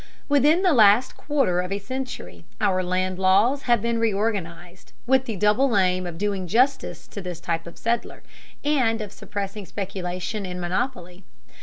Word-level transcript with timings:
Within 0.27 0.63
the 0.63 0.73
last 0.73 1.15
quarter 1.15 1.59
of 1.61 1.71
a 1.71 1.77
century 1.77 2.43
our 2.59 2.81
land 2.83 3.19
laws 3.19 3.61
have 3.69 3.83
been 3.83 3.99
reorganized, 3.99 4.93
with 5.05 5.25
the 5.25 5.35
double 5.35 5.77
aim 5.77 6.07
of 6.07 6.17
doing 6.17 6.47
justice 6.47 7.05
to 7.09 7.21
this 7.21 7.39
type 7.39 7.67
of 7.67 7.77
settler, 7.77 8.23
and 8.63 8.99
of 8.99 9.11
suppressing 9.11 9.67
speculation 9.67 10.43
and 10.43 10.59
monopoly. 10.59 11.23